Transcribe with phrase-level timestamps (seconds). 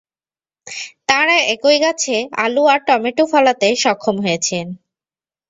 [1.09, 4.65] তাঁরা একই গাছে আলু আর টমেটো ফলাতে সক্ষম হয়েছেন।